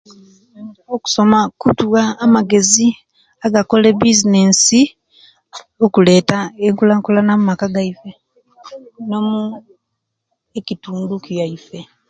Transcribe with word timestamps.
Okusoma 0.95 1.39
kutuwa 1.61 2.01
amagezi 2.25 2.87
agakola 3.45 3.85
ebizinesi 3.93 4.81
okuleta 5.85 6.37
enkulakulana 6.65 7.31
omaka 7.39 7.65
gaifuwe 7.73 8.11
bomukitundu 9.09 11.13
kyaifuwe 11.25 11.81